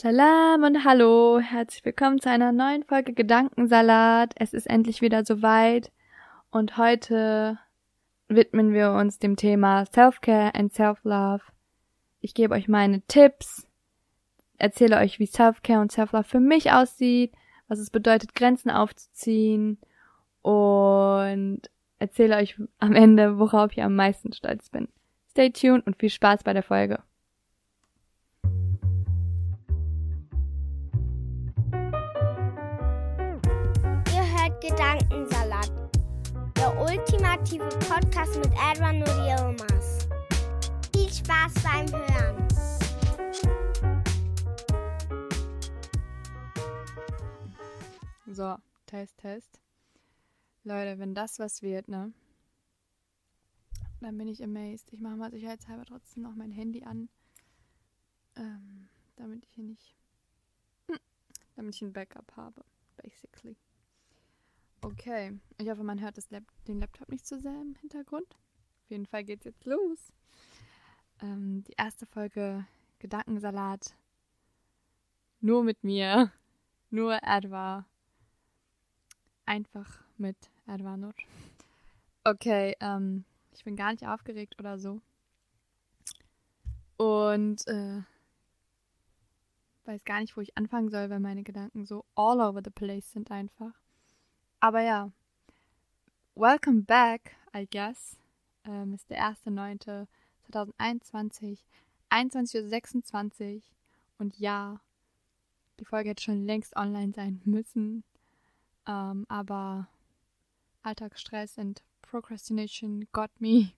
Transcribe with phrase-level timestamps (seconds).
[0.00, 4.32] Salam und hallo, herzlich willkommen zu einer neuen Folge Gedankensalat.
[4.36, 5.92] Es ist endlich wieder soweit
[6.50, 7.58] und heute
[8.26, 11.42] widmen wir uns dem Thema Self-Care and Self-Love.
[12.22, 13.66] Ich gebe euch meine Tipps,
[14.56, 17.34] erzähle euch, wie Self-Care und Self-Love für mich aussieht,
[17.68, 19.76] was es bedeutet, Grenzen aufzuziehen
[20.40, 21.60] und
[21.98, 24.88] erzähle euch am Ende, worauf ich am meisten stolz bin.
[25.32, 27.02] Stay tuned und viel Spaß bei der Folge.
[36.80, 40.08] Ultimative Podcast mit Edwin und Yilmaz.
[40.94, 42.48] Viel Spaß beim Hören.
[48.26, 49.60] So, Test, Test.
[50.64, 52.14] Leute, wenn das was wird, ne?
[54.00, 54.90] Dann bin ich amazed.
[54.92, 57.10] Ich mache mal sicherheitshalber trotzdem noch mein Handy an.
[58.36, 59.94] Ähm, damit ich hier nicht.
[61.56, 62.64] Damit ich ein Backup habe,
[62.96, 63.56] basically.
[64.82, 68.26] Okay, ich hoffe, man hört Lab den Laptop nicht zu sehr im Hintergrund.
[68.82, 70.10] Auf jeden Fall geht's jetzt los.
[71.20, 72.66] Ähm, die erste Folge
[72.98, 73.94] Gedankensalat.
[75.40, 76.32] Nur mit mir.
[76.88, 77.84] Nur Edwa.
[79.44, 80.36] Einfach mit
[80.66, 81.14] Edwa Nur.
[82.24, 85.00] Okay, ähm, ich bin gar nicht aufgeregt oder so.
[86.96, 88.02] Und äh,
[89.84, 93.12] weiß gar nicht, wo ich anfangen soll, weil meine Gedanken so all over the place
[93.12, 93.72] sind einfach.
[94.62, 95.10] Aber ja,
[96.34, 98.18] welcome back, I guess.
[98.64, 101.60] Ähm, ist der 1.9.2021,
[102.10, 103.62] 21.26 Uhr.
[104.18, 104.82] Und ja,
[105.78, 108.04] die Folge hätte schon längst online sein müssen.
[108.86, 109.88] Ähm, aber
[110.82, 113.72] Alltagsstress und Procrastination got me.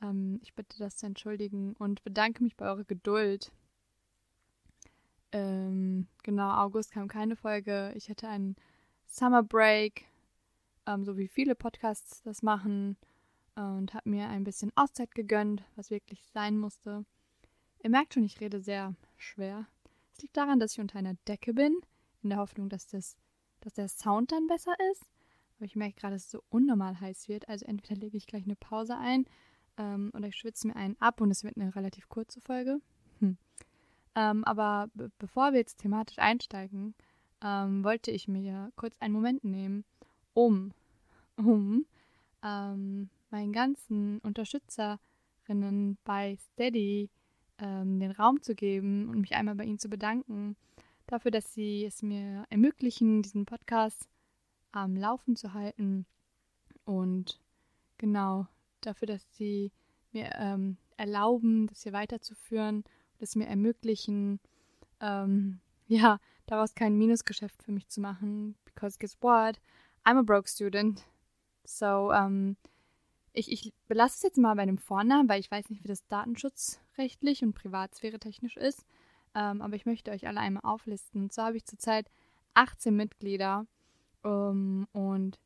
[0.00, 3.50] Ähm, ich bitte das zu entschuldigen und bedanke mich bei eurer Geduld.
[5.32, 7.92] Ähm, genau, August kam keine Folge.
[7.96, 8.54] Ich hatte einen
[9.06, 10.06] Summer Break,
[10.86, 12.96] ähm, so wie viele Podcasts das machen,
[13.56, 17.04] und habe mir ein bisschen Auszeit gegönnt, was wirklich sein musste.
[17.82, 19.66] Ihr merkt schon, ich rede sehr schwer.
[20.12, 21.80] Es liegt daran, dass ich unter einer Decke bin,
[22.22, 23.16] in der Hoffnung, dass, das,
[23.60, 25.04] dass der Sound dann besser ist.
[25.56, 27.48] Aber ich merke gerade, dass es so unnormal heiß wird.
[27.48, 29.26] Also entweder lege ich gleich eine Pause ein
[29.76, 32.80] ähm, oder ich schwitze mir einen ab und es wird eine relativ kurze Folge.
[33.20, 33.36] Hm.
[34.16, 34.88] Ähm, aber
[35.18, 36.94] bevor wir jetzt thematisch einsteigen,
[37.44, 39.84] ähm, wollte ich mir kurz einen Moment nehmen,
[40.32, 40.72] um,
[41.36, 41.86] um
[42.42, 47.10] ähm, meinen ganzen Unterstützerinnen bei Steady
[47.58, 50.56] ähm, den Raum zu geben und mich einmal bei ihnen zu bedanken
[51.06, 54.08] dafür, dass sie es mir ermöglichen, diesen Podcast
[54.72, 56.06] am Laufen zu halten.
[56.84, 57.40] Und
[57.98, 58.46] genau
[58.80, 59.72] dafür, dass sie
[60.12, 62.84] mir ähm, erlauben, das hier weiterzuführen,
[63.20, 64.38] sie mir ermöglichen,
[65.00, 68.56] ähm, ja, daraus kein Minusgeschäft für mich zu machen.
[68.64, 69.60] Because guess what?
[70.04, 71.04] I'm a broke student.
[71.64, 72.56] So, ähm,
[73.32, 76.06] ich, ich belasse es jetzt mal bei einem Vornamen, weil ich weiß nicht, wie das
[76.06, 78.84] datenschutzrechtlich und privatsphäre technisch ist.
[79.34, 81.24] Ähm, aber ich möchte euch alle einmal auflisten.
[81.24, 82.08] Und zwar habe ich zurzeit
[82.54, 83.66] 18 Mitglieder
[84.24, 85.40] ähm, und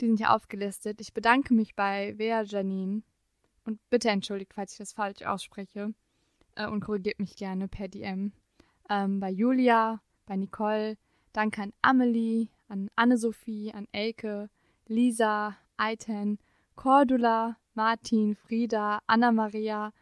[0.00, 1.00] die sind hier aufgelistet.
[1.00, 3.02] Ich bedanke mich bei Vea Janine
[3.64, 5.92] und bitte entschuldigt, falls ich das falsch ausspreche
[6.54, 8.32] äh, und korrigiert mich gerne per DM
[8.88, 10.96] ähm, bei Julia, bei Nicole.
[11.32, 14.48] Danke an Amelie, an Anne-Sophie, an Elke,
[14.86, 16.38] Lisa, Aiten,
[16.76, 19.92] Cordula, Martin, Frieda, Anna-Maria.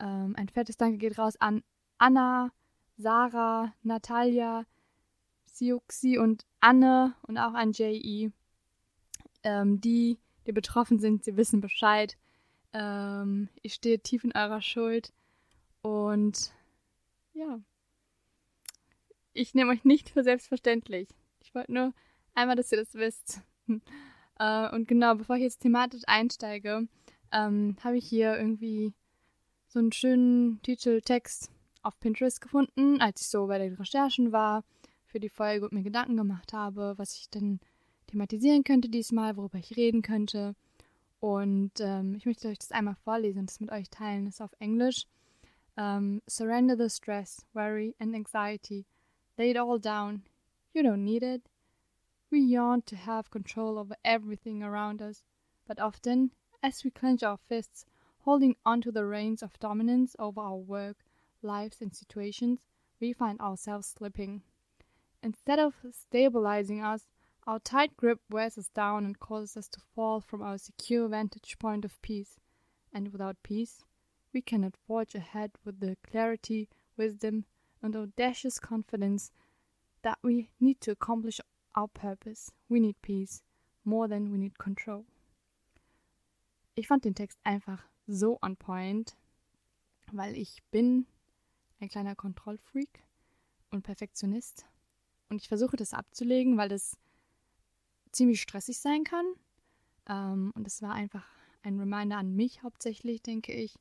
[0.00, 1.62] Ähm, ein fettes Danke geht raus an
[1.98, 2.50] Anna,
[2.96, 4.64] Sarah, Natalia,
[5.46, 8.30] Siuxi und Anne und auch an J.E.
[9.42, 12.16] Ähm, die, die betroffen sind, sie wissen Bescheid.
[12.72, 15.12] Ähm, ich stehe tief in eurer Schuld.
[15.82, 16.52] Und
[17.34, 17.60] ja,
[19.34, 21.08] ich nehme euch nicht für selbstverständlich.
[21.42, 21.92] Ich wollte nur
[22.34, 23.42] einmal, dass ihr das wisst.
[24.38, 26.88] äh, und genau, bevor ich jetzt thematisch einsteige,
[27.32, 28.94] ähm, habe ich hier irgendwie
[29.68, 31.50] so einen schönen Titeltext
[31.82, 34.64] auf Pinterest gefunden, als ich so bei den Recherchen war
[35.04, 37.60] für die Folge und mir Gedanken gemacht habe, was ich denn
[38.06, 40.54] thematisieren könnte diesmal, worüber ich reden könnte.
[41.20, 44.26] Und ähm, ich möchte euch das einmal vorlesen und das mit euch teilen.
[44.26, 45.06] Das ist auf Englisch.
[45.76, 48.86] Um, ähm, surrender the stress, worry, and anxiety.
[49.36, 50.22] Lay it all down.
[50.72, 51.48] You don't need it.
[52.30, 55.24] We yearn to have control over everything around us,
[55.66, 56.32] but often,
[56.62, 57.84] as we clench our fists,
[58.20, 61.04] holding onto the reins of dominance over our work,
[61.42, 62.60] lives, and situations,
[63.00, 64.42] we find ourselves slipping.
[65.22, 67.08] Instead of stabilizing us,
[67.46, 71.58] our tight grip wears us down and causes us to fall from our secure vantage
[71.58, 72.40] point of peace.
[72.92, 73.84] And without peace,
[74.32, 77.44] we cannot forge ahead with the clarity, wisdom,
[77.84, 79.30] and audacious confidence
[80.02, 81.40] that we need to accomplish
[81.76, 82.52] our purpose.
[82.68, 83.42] We need peace
[83.84, 85.04] more than we need control.
[86.74, 89.16] Ich fand den Text einfach so on point,
[90.12, 91.06] weil ich bin
[91.80, 93.02] ein kleiner Kontrollfreak
[93.70, 94.66] und Perfektionist
[95.28, 96.96] und ich versuche das abzulegen, weil das
[98.12, 99.26] ziemlich stressig sein kann.
[100.06, 101.26] Ähm, und es war einfach
[101.62, 103.78] ein Reminder an mich hauptsächlich, denke ich.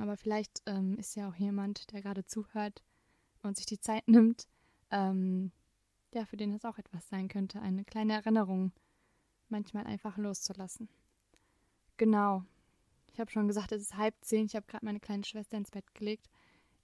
[0.00, 2.82] Aber vielleicht ähm, ist ja auch jemand, der gerade zuhört
[3.42, 4.46] und sich die Zeit nimmt,
[4.90, 5.52] ähm,
[6.12, 8.72] ja, für den es auch etwas sein könnte, eine kleine Erinnerung
[9.48, 10.88] manchmal einfach loszulassen.
[11.96, 12.44] Genau.
[13.12, 14.46] Ich habe schon gesagt, es ist halb zehn.
[14.46, 16.28] Ich habe gerade meine kleine Schwester ins Bett gelegt,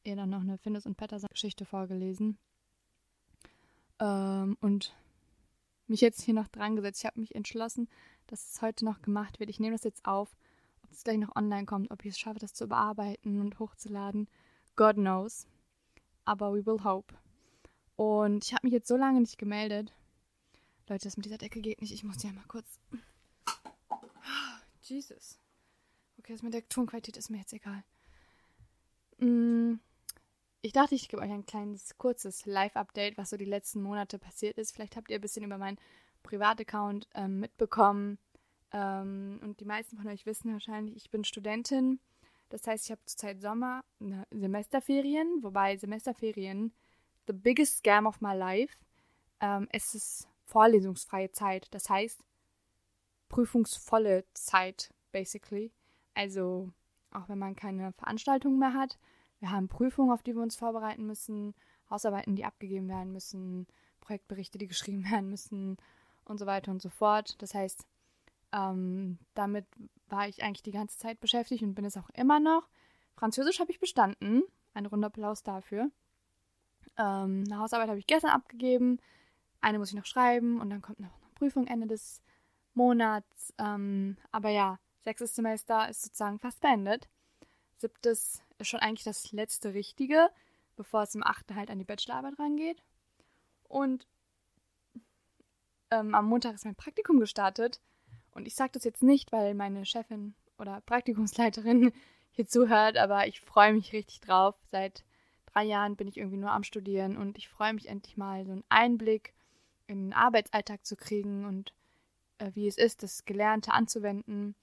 [0.05, 2.39] ihr dann noch eine Findus und Patterson Geschichte vorgelesen.
[3.99, 4.95] Ähm, und
[5.87, 7.01] mich jetzt hier noch dran gesetzt.
[7.01, 7.89] Ich habe mich entschlossen,
[8.27, 9.51] dass es heute noch gemacht wird.
[9.51, 10.37] Ich nehme das jetzt auf.
[10.83, 14.29] Ob es gleich noch online kommt, ob ich es schaffe, das zu bearbeiten und hochzuladen,
[14.77, 15.47] God knows.
[16.27, 17.15] Aber we will hope.
[17.97, 19.95] Und ich habe mich jetzt so lange nicht gemeldet.
[20.89, 21.93] Leute, das mit dieser Decke geht nicht.
[21.93, 22.79] Ich muss ja mal kurz.
[24.83, 25.39] Jesus.
[26.19, 27.83] Okay, das mit der Tonqualität ist mir jetzt egal.
[29.19, 29.75] Mm,
[30.61, 34.59] ich dachte, ich gebe euch ein kleines, kurzes Live-Update, was so die letzten Monate passiert
[34.59, 34.75] ist.
[34.75, 35.79] Vielleicht habt ihr ein bisschen über meinen
[36.23, 38.19] Privataccount ähm, mitbekommen.
[38.73, 42.01] Ähm, und die meisten von euch wissen wahrscheinlich, ich bin Studentin.
[42.49, 46.73] Das heißt, ich habe zurzeit Sommer, ne, Semesterferien, wobei Semesterferien
[47.27, 48.77] the biggest scam of my life.
[49.41, 52.23] Ähm, es ist vorlesungsfreie Zeit, das heißt
[53.29, 55.73] prüfungsvolle Zeit, basically.
[56.15, 56.71] Also
[57.11, 58.99] auch wenn man keine Veranstaltungen mehr hat.
[59.41, 61.55] Wir haben Prüfungen, auf die wir uns vorbereiten müssen,
[61.91, 63.67] Hausarbeiten, die abgegeben werden müssen,
[64.01, 65.77] Projektberichte, die geschrieben werden müssen
[66.25, 67.41] und so weiter und so fort.
[67.43, 67.87] Das heißt,
[68.53, 69.67] ähm, damit
[70.09, 72.69] war ich eigentlich die ganze Zeit beschäftigt und bin es auch immer noch.
[73.17, 74.43] Französisch habe ich bestanden.
[74.75, 75.91] Ein runder Applaus dafür.
[76.99, 78.99] Ähm, eine Hausarbeit habe ich gestern abgegeben.
[79.61, 82.23] Eine muss ich noch schreiben und dann kommt noch eine Prüfung Ende des
[82.75, 83.55] Monats.
[83.59, 87.09] Ähm, aber ja, sechstes Semester ist sozusagen fast beendet.
[87.79, 90.31] Siebtes ist schon eigentlich das letzte Richtige,
[90.77, 92.83] bevor es im achten halt an die Bachelorarbeit rangeht.
[93.65, 94.07] Und
[95.91, 97.81] ähm, am Montag ist mein Praktikum gestartet.
[98.37, 101.93] Und ich sage das jetzt nicht, weil meine Chefin oder Praktikumsleiterin
[102.33, 104.55] hier zuhört, aber ich freue mich richtig drauf.
[104.67, 105.05] Seit
[105.47, 108.53] drei Jahren bin ich irgendwie nur am Studieren und ich freue mich endlich mal, so
[108.53, 109.33] einen Einblick
[109.87, 111.73] in den Arbeitsalltag zu kriegen und
[112.39, 114.55] äh, wie es ist, das Gelernte anzuwenden.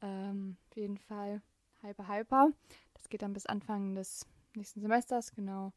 [0.00, 1.42] Ähm, auf jeden Fall
[1.82, 2.50] hyper, hyper.
[2.94, 4.26] Das geht dann bis Anfang des
[4.56, 5.72] nächsten Semesters, genau.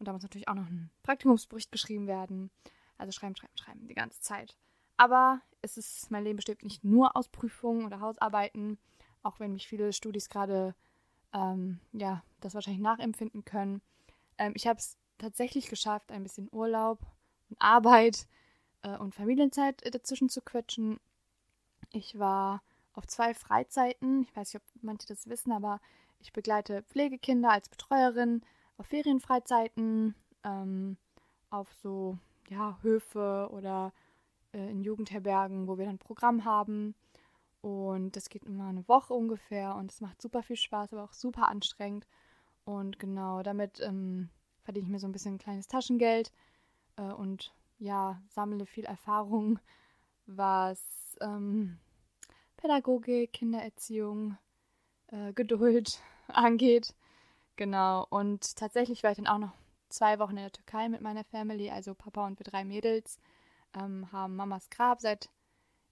[0.00, 2.50] Und da muss natürlich auch noch ein Praktikumsbericht geschrieben werden.
[2.98, 4.56] Also schreiben, schreiben, schreiben, die ganze Zeit.
[5.02, 8.78] Aber es ist, mein Leben besteht nicht nur aus Prüfungen oder Hausarbeiten,
[9.24, 10.76] auch wenn mich viele Studis gerade
[11.32, 13.82] ähm, ja, das wahrscheinlich nachempfinden können.
[14.38, 17.00] Ähm, ich habe es tatsächlich geschafft, ein bisschen Urlaub
[17.50, 18.28] und Arbeit
[18.82, 21.00] äh, und Familienzeit dazwischen zu quetschen.
[21.90, 22.62] Ich war
[22.92, 24.22] auf zwei Freizeiten.
[24.22, 25.80] Ich weiß nicht, ob manche das wissen, aber
[26.20, 28.42] ich begleite Pflegekinder als Betreuerin
[28.76, 30.96] auf Ferienfreizeiten, ähm,
[31.50, 33.92] auf so ja, Höfe oder
[34.52, 36.94] äh, in Jugendherbergen, wo wir dann Programm haben.
[37.60, 41.12] Und das geht immer eine Woche ungefähr und es macht super viel Spaß, aber auch
[41.12, 42.06] super anstrengend.
[42.64, 44.30] Und genau, damit ähm,
[44.64, 46.32] verdiene ich mir so ein bisschen ein kleines Taschengeld
[46.96, 49.58] äh, und ja, sammle viel Erfahrung,
[50.26, 51.78] was ähm,
[52.56, 54.36] Pädagogik, Kindererziehung,
[55.08, 56.94] äh, Geduld angeht.
[57.56, 59.52] Genau, und tatsächlich war ich dann auch noch
[59.88, 63.18] zwei Wochen in der Türkei mit meiner Family, also Papa und wir drei Mädels,
[63.74, 65.30] ähm, haben Mamas Grab seit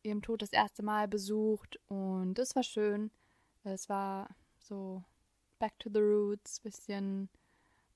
[0.03, 3.11] ihrem Tod das erste Mal besucht und es war schön.
[3.65, 5.05] Es war so
[5.59, 7.29] back to the roots, bisschen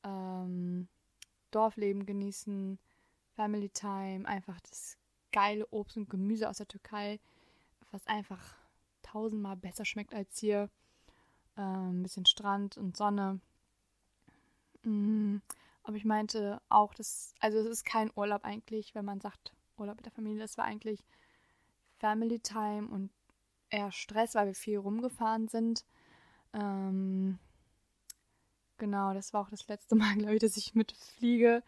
[0.03, 0.89] ähm,
[1.51, 2.79] Dorfleben genießen,
[3.35, 4.99] Family Time, einfach das
[5.33, 7.21] geile Obst und Gemüse aus der Türkei,
[7.91, 8.55] was einfach
[9.03, 10.71] tausendmal besser schmeckt als hier.
[11.57, 13.41] Ähm, ein bisschen Strand und Sonne.
[14.83, 15.39] Mm,
[15.83, 19.97] aber ich meinte auch, dass, also es ist kein Urlaub eigentlich, wenn man sagt Urlaub
[19.97, 20.41] mit der Familie.
[20.41, 21.05] Das war eigentlich
[21.99, 23.11] Family Time und
[23.71, 25.85] eher Stress, weil wir viel rumgefahren sind.
[26.53, 27.39] Ähm,
[28.79, 31.63] genau, das war auch das letzte Mal, glaube ich, dass ich mitfliege.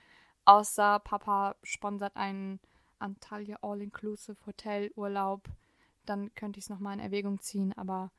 [0.45, 2.61] Außer Papa sponsert einen
[2.99, 5.49] Antalya All-Inclusive Hotelurlaub.
[6.05, 8.13] Dann könnte ich es nochmal in Erwägung ziehen, aber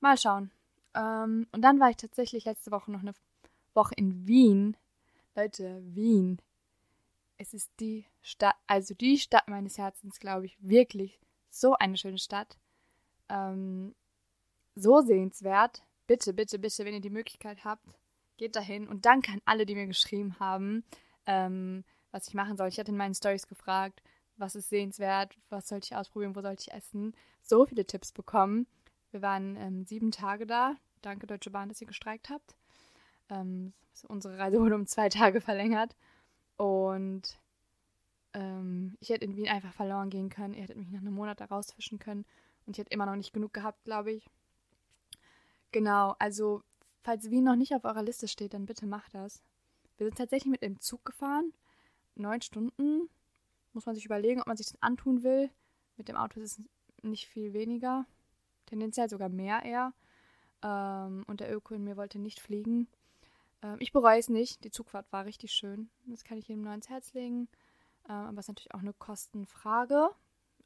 [0.00, 0.52] mal schauen.
[0.94, 3.14] Ähm, und dann war ich tatsächlich letzte Woche noch eine
[3.74, 4.76] Woche in Wien.
[5.34, 6.40] Leute, Wien.
[7.42, 11.18] Es ist die Stadt, also die Stadt meines Herzens, glaube ich, wirklich
[11.50, 12.56] so eine schöne Stadt.
[13.28, 13.96] Ähm,
[14.76, 15.82] so sehenswert.
[16.06, 17.84] Bitte, bitte, bitte, wenn ihr die Möglichkeit habt,
[18.36, 18.86] geht dahin.
[18.86, 20.84] Und danke an alle, die mir geschrieben haben,
[21.26, 21.82] ähm,
[22.12, 22.68] was ich machen soll.
[22.68, 24.04] Ich hatte in meinen Stories gefragt,
[24.36, 27.12] was ist sehenswert, was sollte ich ausprobieren, wo sollte ich essen.
[27.42, 28.68] So viele Tipps bekommen.
[29.10, 30.76] Wir waren ähm, sieben Tage da.
[31.00, 32.54] Danke, Deutsche Bahn, dass ihr gestreikt habt.
[33.30, 33.72] Ähm,
[34.06, 35.96] unsere Reise wurde um zwei Tage verlängert.
[36.62, 37.40] Und
[38.34, 40.54] ähm, ich hätte in Wien einfach verloren gehen können.
[40.54, 42.24] Ihr hättet mich nach einem Monat da rausfischen können.
[42.64, 44.30] Und ich hätte immer noch nicht genug gehabt, glaube ich.
[45.72, 46.62] Genau, also
[47.02, 49.42] falls Wien noch nicht auf eurer Liste steht, dann bitte macht das.
[49.96, 51.52] Wir sind tatsächlich mit dem Zug gefahren.
[52.14, 53.08] Neun Stunden.
[53.72, 55.50] Muss man sich überlegen, ob man sich das antun will.
[55.96, 56.64] Mit dem Auto ist es
[57.02, 58.06] nicht viel weniger.
[58.66, 59.94] Tendenziell sogar mehr eher.
[60.62, 62.86] Ähm, und der Öko in mir wollte nicht fliegen.
[63.62, 64.64] Ähm, ich bereue es nicht.
[64.64, 65.90] Die Zugfahrt war richtig schön.
[66.06, 67.48] Das kann ich jedem nur ans Herz legen.
[68.08, 70.10] Ähm, aber es ist natürlich auch eine Kostenfrage.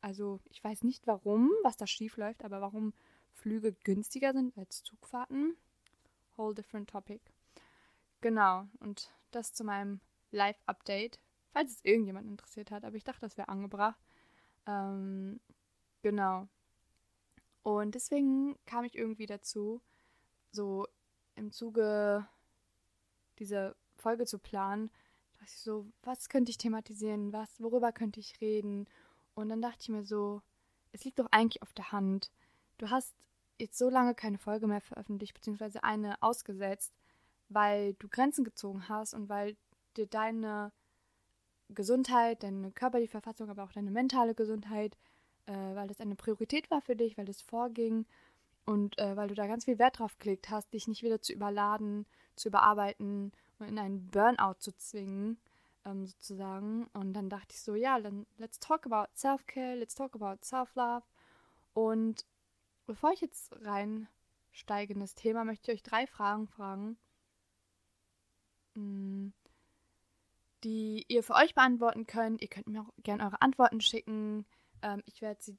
[0.01, 2.93] Also ich weiß nicht warum, was da schief läuft, aber warum
[3.33, 5.57] Flüge günstiger sind als Zugfahrten.
[6.37, 7.21] Whole different topic.
[8.21, 10.01] Genau, und das zu meinem
[10.31, 11.19] Live-Update,
[11.53, 13.99] falls es irgendjemand interessiert hat, aber ich dachte, das wäre angebracht.
[14.67, 15.41] Ähm,
[16.03, 16.49] genau.
[17.63, 19.83] Und deswegen kam ich irgendwie dazu,
[20.51, 20.87] so
[21.35, 22.27] im Zuge
[23.39, 24.91] dieser Folge zu planen,
[25.35, 28.87] dachte ich so, was könnte ich thematisieren, was, worüber könnte ich reden?
[29.35, 30.43] Und dann dachte ich mir so,
[30.93, 32.31] es liegt doch eigentlich auf der Hand.
[32.79, 33.15] Du hast
[33.59, 36.93] jetzt so lange keine Folge mehr veröffentlicht, beziehungsweise eine ausgesetzt,
[37.49, 39.57] weil du Grenzen gezogen hast und weil
[39.97, 40.73] dir deine
[41.71, 44.97] Gesundheit, deine körperliche Verfassung, aber auch deine mentale Gesundheit,
[45.47, 48.07] äh, weil das eine Priorität war für dich, weil das vorging
[48.67, 51.33] und äh, weil du da ganz viel Wert drauf gelegt hast, dich nicht wieder zu
[51.33, 55.39] überladen, zu überarbeiten und in einen Burnout zu zwingen,
[55.85, 56.87] ähm, sozusagen.
[56.93, 61.05] Und dann dachte ich so, ja, dann let's talk about Self-Care, let's talk about Self-Love.
[61.73, 62.25] Und
[62.87, 66.99] bevor ich jetzt reinsteige in das Thema, möchte ich euch drei Fragen fragen,
[68.75, 69.33] hm,
[70.65, 72.43] die ihr für euch beantworten könnt.
[72.43, 74.47] Ihr könnt mir auch gerne eure Antworten schicken.
[74.83, 75.59] Ähm, ich werde sie,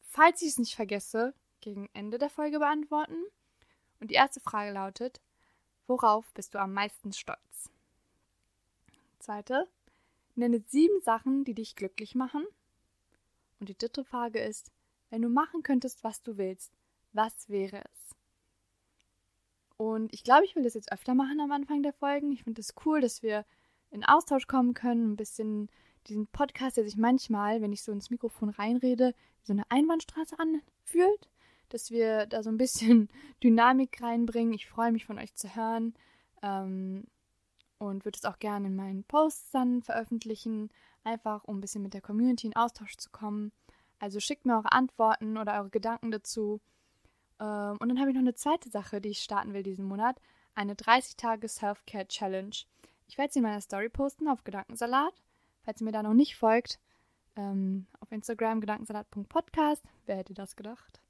[0.00, 3.24] falls ich es nicht vergesse, gegen Ende der Folge beantworten.
[4.00, 5.20] Und die erste Frage lautet,
[5.86, 7.70] worauf bist du am meisten stolz?
[9.18, 9.68] Zweite,
[10.34, 12.44] nenne sieben Sachen, die dich glücklich machen.
[13.60, 14.70] Und die dritte Frage ist,
[15.10, 16.72] wenn du machen könntest, was du willst,
[17.12, 18.14] was wäre es?
[19.76, 22.32] Und ich glaube, ich will das jetzt öfter machen am Anfang der Folgen.
[22.32, 23.44] Ich finde es das cool, dass wir
[23.90, 25.68] in Austausch kommen können, ein bisschen
[26.06, 30.36] diesen Podcast, der sich manchmal, wenn ich so ins Mikrofon reinrede, wie so eine Einbahnstraße
[30.38, 31.28] anfühlt,
[31.68, 33.08] dass wir da so ein bisschen
[33.42, 34.54] Dynamik reinbringen.
[34.54, 35.94] Ich freue mich von euch zu hören
[36.42, 37.04] ähm,
[37.78, 40.70] und würde es auch gerne in meinen Posts dann veröffentlichen,
[41.02, 43.52] einfach um ein bisschen mit der Community in Austausch zu kommen.
[43.98, 46.60] Also schickt mir eure Antworten oder eure Gedanken dazu.
[47.40, 50.20] Ähm, und dann habe ich noch eine zweite Sache, die ich starten will diesen Monat.
[50.54, 52.54] Eine 30-Tage Self-Care Challenge.
[53.08, 55.14] Ich werde sie in meiner Story posten auf Gedankensalat.
[55.62, 56.78] Falls ihr mir da noch nicht folgt,
[57.36, 59.84] ähm, auf Instagram gedankensalat.podcast.
[60.06, 61.03] Wer hätte das gedacht?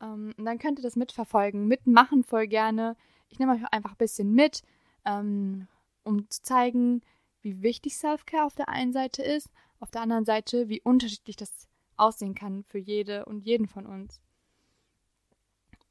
[0.00, 2.96] Ähm, und dann könnt ihr das mitverfolgen, mitmachen voll gerne.
[3.28, 4.62] Ich nehme euch einfach ein bisschen mit,
[5.04, 5.68] ähm,
[6.04, 7.02] um zu zeigen,
[7.42, 9.50] wie wichtig Self-Care auf der einen Seite ist,
[9.80, 14.20] auf der anderen Seite, wie unterschiedlich das aussehen kann für jede und jeden von uns.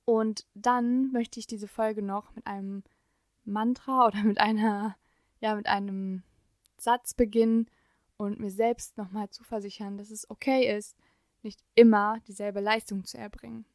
[0.05, 2.83] Und dann möchte ich diese Folge noch mit einem
[3.43, 4.95] Mantra oder mit einer,
[5.39, 6.23] ja, mit einem
[6.77, 7.69] Satz beginnen
[8.17, 10.97] und mir selbst nochmal zuversichern, dass es okay ist,
[11.43, 13.65] nicht immer dieselbe Leistung zu erbringen.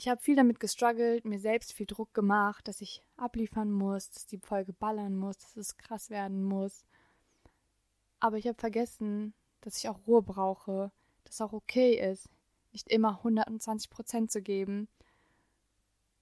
[0.00, 4.24] Ich habe viel damit gestruggelt, mir selbst viel Druck gemacht, dass ich abliefern muss, dass
[4.24, 6.86] die Folge ballern muss, dass es krass werden muss.
[8.18, 10.90] Aber ich habe vergessen, dass ich auch Ruhe brauche,
[11.24, 12.30] dass auch okay ist,
[12.72, 14.88] nicht immer 120 Prozent zu geben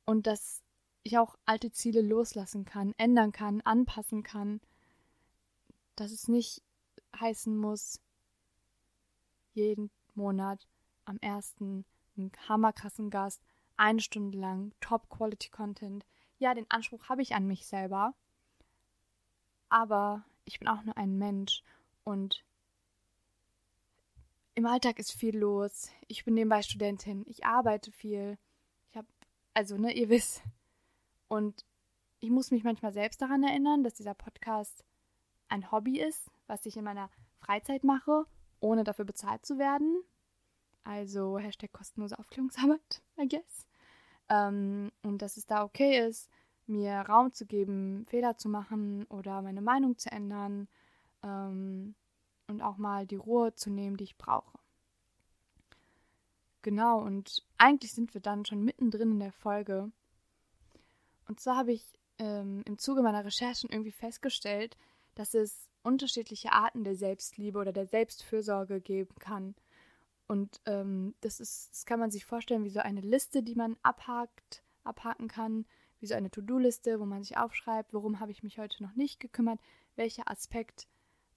[0.06, 0.64] und dass
[1.04, 4.60] ich auch alte Ziele loslassen kann, ändern kann, anpassen kann,
[5.94, 6.64] dass es nicht
[7.14, 8.00] heißen muss,
[9.52, 10.66] jeden Monat
[11.04, 11.84] am ersten
[12.16, 13.40] einen hammerkrassen Gast,
[13.78, 16.04] eine Stunde lang, Top-Quality-Content.
[16.38, 18.14] Ja, den Anspruch habe ich an mich selber,
[19.68, 21.62] aber ich bin auch nur ein Mensch
[22.04, 22.44] und
[24.54, 25.88] im Alltag ist viel los.
[26.08, 27.24] Ich bin nebenbei Studentin.
[27.28, 28.38] Ich arbeite viel.
[28.90, 29.06] Ich habe,
[29.54, 30.42] also, ne, ihr wisst.
[31.28, 31.64] Und
[32.18, 34.84] ich muss mich manchmal selbst daran erinnern, dass dieser Podcast
[35.48, 37.08] ein Hobby ist, was ich in meiner
[37.38, 38.26] Freizeit mache,
[38.58, 40.02] ohne dafür bezahlt zu werden.
[40.82, 43.67] Also Hashtag kostenlose Aufklärungsarbeit, I guess.
[44.28, 46.28] Ähm, und dass es da okay ist,
[46.66, 50.68] mir Raum zu geben, Fehler zu machen oder meine Meinung zu ändern
[51.22, 51.94] ähm,
[52.46, 54.58] und auch mal die Ruhe zu nehmen, die ich brauche.
[56.62, 59.90] Genau, und eigentlich sind wir dann schon mittendrin in der Folge.
[61.26, 61.84] Und zwar habe ich
[62.18, 64.76] ähm, im Zuge meiner Recherchen irgendwie festgestellt,
[65.14, 69.54] dass es unterschiedliche Arten der Selbstliebe oder der Selbstfürsorge geben kann.
[70.28, 73.76] Und ähm, das ist, das kann man sich vorstellen wie so eine Liste, die man
[73.82, 75.64] abhakt, abhaken kann,
[76.00, 79.20] wie so eine To-Do-Liste, wo man sich aufschreibt, worum habe ich mich heute noch nicht
[79.20, 79.58] gekümmert,
[79.96, 80.86] welcher Aspekt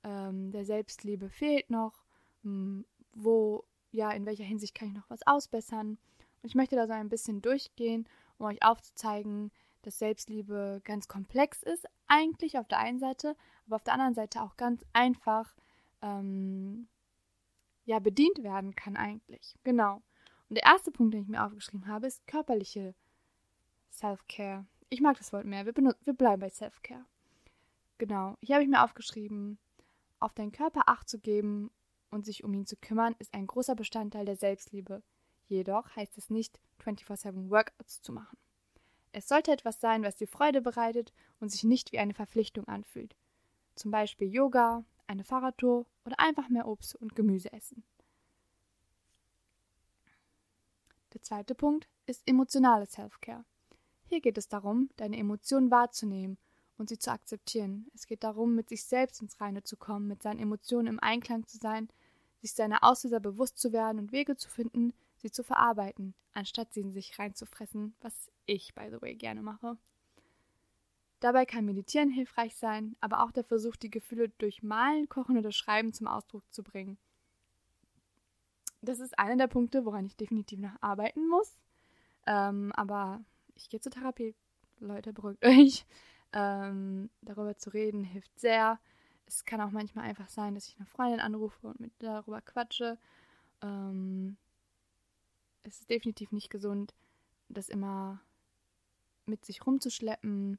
[0.03, 2.03] ähm, der Selbstliebe fehlt noch,
[2.43, 5.98] hm, wo, ja, in welcher Hinsicht kann ich noch was ausbessern.
[6.41, 8.07] Und ich möchte da so ein bisschen durchgehen,
[8.38, 9.51] um euch aufzuzeigen,
[9.83, 14.41] dass Selbstliebe ganz komplex ist, eigentlich auf der einen Seite, aber auf der anderen Seite
[14.41, 15.55] auch ganz einfach
[16.01, 16.88] ähm,
[17.91, 19.53] ja, bedient werden kann eigentlich.
[19.65, 20.01] Genau.
[20.48, 22.95] Und der erste Punkt, den ich mir aufgeschrieben habe, ist körperliche
[23.91, 24.65] Self-Care.
[24.89, 25.65] Ich mag das Wort mehr.
[25.65, 27.03] Wir, wir bleiben bei Self-Care.
[27.98, 28.38] Genau.
[28.39, 29.60] Hier habe ich mir aufgeschrieben,
[30.21, 31.69] auf deinen Körper Acht zu geben
[32.12, 35.03] und sich um ihn zu kümmern, ist ein großer Bestandteil der Selbstliebe.
[35.50, 38.38] Jedoch heißt es nicht, 24-7 Workouts zu machen.
[39.12, 43.17] Es sollte etwas sein, was dir Freude bereitet und sich nicht wie eine Verpflichtung anfühlt.
[43.75, 47.84] Zum Beispiel Yoga, eine Fahrradtour oder einfach mehr Obst und Gemüse essen.
[51.13, 53.44] Der zweite Punkt ist emotionale Self-Care.
[54.08, 56.38] Hier geht es darum, deine Emotionen wahrzunehmen
[56.77, 57.88] und sie zu akzeptieren.
[57.94, 61.46] Es geht darum, mit sich selbst ins Reine zu kommen, mit seinen Emotionen im Einklang
[61.46, 61.89] zu sein,
[62.39, 66.82] sich seiner Auslöser bewusst zu werden und Wege zu finden, sie zu verarbeiten, anstatt sie
[66.82, 69.77] in sich reinzufressen, was ich, by the way, gerne mache.
[71.22, 75.51] Dabei kann Meditieren hilfreich sein, aber auch der Versuch, die Gefühle durch Malen, Kochen oder
[75.51, 76.98] Schreiben zum Ausdruck zu bringen.
[78.81, 81.60] Das ist einer der Punkte, woran ich definitiv noch arbeiten muss.
[82.25, 84.34] Ähm, aber ich gehe zur Therapie.
[84.79, 85.86] Leute, beruhigt euch.
[86.34, 88.79] Ähm, darüber zu reden hilft sehr.
[89.27, 92.98] Es kann auch manchmal einfach sein, dass ich eine Freundin anrufe und mit darüber quatsche.
[93.62, 94.38] Ähm,
[95.62, 96.96] es ist definitiv nicht gesund,
[97.48, 98.22] das immer
[99.27, 100.57] mit sich rumzuschleppen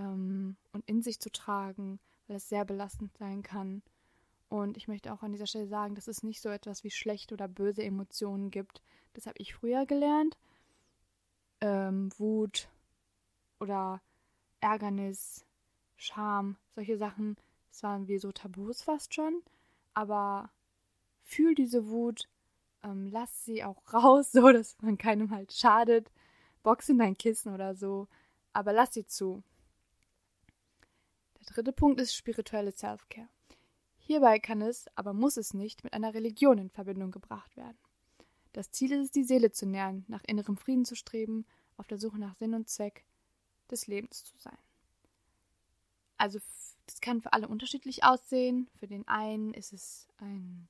[0.00, 3.82] ähm, und in sich zu tragen, weil es sehr belastend sein kann.
[4.48, 7.34] Und ich möchte auch an dieser Stelle sagen, dass es nicht so etwas wie schlechte
[7.34, 8.82] oder böse Emotionen gibt.
[9.12, 10.36] Das habe ich früher gelernt.
[11.60, 12.68] Ähm, Wut
[13.60, 14.00] oder
[14.60, 15.44] Ärgernis,
[15.96, 17.36] Scham, solche Sachen,
[17.68, 19.42] das waren wie so Tabus fast schon.
[19.94, 20.50] Aber
[21.22, 22.28] fühl diese Wut,
[22.82, 26.10] ähm, lass sie auch raus, so dass man keinem halt schadet.
[26.62, 28.08] Box in dein Kissen oder so.
[28.52, 29.42] Aber lass sie zu.
[31.40, 33.28] Der dritte Punkt ist spirituelle Self-Care.
[33.98, 37.78] Hierbei kann es, aber muss es nicht, mit einer Religion in Verbindung gebracht werden.
[38.52, 41.98] Das Ziel ist es, die Seele zu nähren, nach innerem Frieden zu streben, auf der
[41.98, 43.04] Suche nach Sinn und Zweck
[43.70, 44.58] des Lebens zu sein.
[46.18, 46.40] Also
[46.86, 48.68] das kann für alle unterschiedlich aussehen.
[48.74, 50.68] Für den einen ist es ein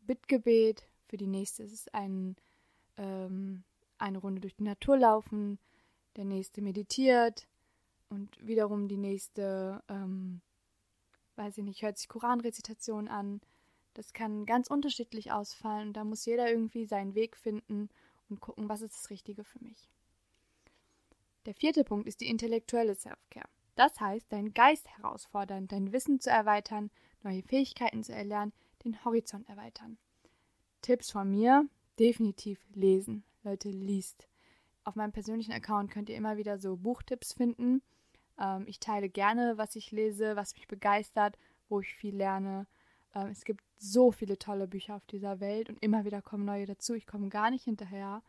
[0.00, 2.36] Bittgebet, für die nächste ist es ein,
[2.96, 3.62] ähm,
[3.98, 5.58] eine Runde durch die Natur laufen,
[6.16, 7.46] der nächste meditiert,
[8.08, 10.40] und wiederum die nächste, ähm,
[11.36, 13.40] weiß ich nicht, hört sich Koranrezitation an.
[13.94, 17.88] Das kann ganz unterschiedlich ausfallen und da muss jeder irgendwie seinen Weg finden
[18.28, 19.88] und gucken, was ist das Richtige für mich.
[21.46, 23.48] Der vierte Punkt ist die intellektuelle Self-Care.
[23.74, 26.90] Das heißt, deinen Geist herausfordern, dein Wissen zu erweitern,
[27.22, 28.52] neue Fähigkeiten zu erlernen,
[28.84, 29.98] den Horizont erweitern.
[30.82, 31.66] Tipps von mir:
[31.98, 33.24] definitiv lesen.
[33.44, 34.28] Leute, liest.
[34.84, 37.82] Auf meinem persönlichen Account könnt ihr immer wieder so Buchtipps finden.
[38.38, 42.66] Ähm, ich teile gerne, was ich lese, was mich begeistert, wo ich viel lerne.
[43.14, 46.66] Ähm, es gibt so viele tolle Bücher auf dieser Welt und immer wieder kommen neue
[46.66, 46.94] dazu.
[46.94, 48.22] Ich komme gar nicht hinterher.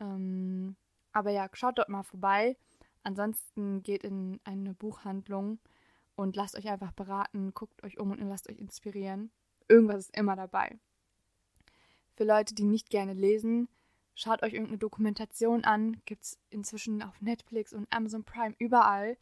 [0.00, 0.76] Ähm,
[1.12, 2.56] aber ja, schaut dort mal vorbei.
[3.02, 5.58] Ansonsten geht in eine Buchhandlung
[6.16, 9.30] und lasst euch einfach beraten, guckt euch um und lasst euch inspirieren.
[9.68, 10.78] Irgendwas ist immer dabei.
[12.16, 13.68] Für Leute, die nicht gerne lesen,
[14.14, 16.02] schaut euch irgendeine Dokumentation an.
[16.04, 19.16] Gibt es inzwischen auf Netflix und Amazon Prime überall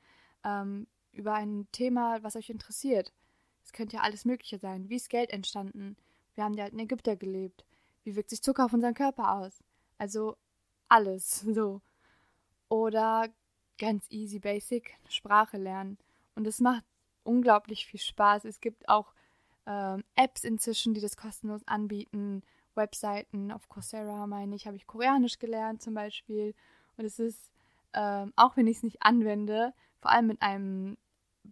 [0.46, 3.12] ähm, über ein Thema, was euch interessiert.
[3.64, 4.88] Es könnte ja alles Mögliche sein.
[4.88, 5.96] Wie ist Geld entstanden?
[6.34, 7.64] Wir haben die alten Ägypter gelebt.
[8.04, 9.62] Wie wirkt sich Zucker auf unseren Körper aus?
[9.98, 10.36] Also
[10.88, 11.80] alles so.
[12.68, 13.28] Oder
[13.78, 15.98] ganz easy basic Sprache lernen.
[16.34, 16.84] Und es macht
[17.24, 18.44] unglaublich viel Spaß.
[18.44, 19.12] Es gibt auch
[19.66, 22.42] ähm, Apps inzwischen, die das kostenlos anbieten.
[22.74, 26.54] Webseiten auf Coursera, meine ich, habe ich Koreanisch gelernt zum Beispiel.
[26.96, 27.50] Und es ist,
[27.94, 30.96] ähm, auch wenn ich es nicht anwende, vor allem mit einem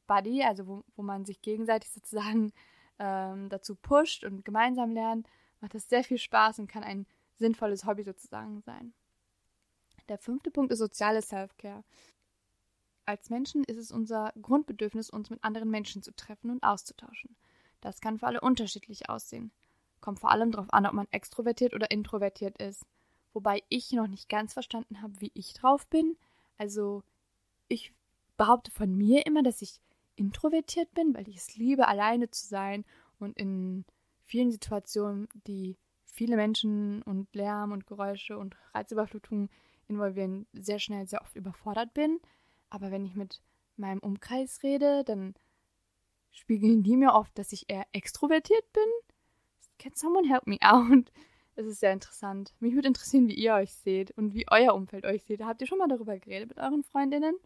[0.07, 2.53] Buddy, also wo, wo man sich gegenseitig sozusagen
[2.99, 5.29] ähm, dazu pusht und gemeinsam lernt,
[5.61, 8.93] macht das sehr viel Spaß und kann ein sinnvolles Hobby sozusagen sein.
[10.09, 11.83] Der fünfte Punkt ist soziale Self-Care.
[13.07, 17.37] Als Menschen ist es unser Grundbedürfnis, uns mit anderen Menschen zu treffen und auszutauschen.
[17.81, 19.53] Das kann für alle unterschiedlich aussehen.
[20.01, 22.87] Kommt vor allem darauf an, ob man extrovertiert oder introvertiert ist.
[23.33, 26.17] Wobei ich noch nicht ganz verstanden habe, wie ich drauf bin.
[26.57, 27.03] Also,
[27.69, 27.93] ich
[28.37, 29.81] behaupte von mir immer, dass ich
[30.17, 32.85] introvertiert bin, weil ich es liebe, alleine zu sein
[33.19, 33.85] und in
[34.25, 39.49] vielen Situationen, die viele Menschen und Lärm und Geräusche und Reizüberflutung
[39.89, 42.21] involvieren, sehr schnell, sehr oft überfordert bin.
[42.71, 43.41] Aber wenn ich mit
[43.77, 45.35] meinem Umkreis rede, dann
[46.31, 48.85] spiegeln die mir oft, dass ich eher extrovertiert bin.
[49.79, 51.11] Can someone help me out?
[51.57, 52.53] Es ist sehr interessant.
[52.59, 55.41] Mich würde interessieren, wie ihr euch seht und wie euer Umfeld euch seht.
[55.45, 57.37] Habt ihr schon mal darüber geredet mit euren Freundinnen?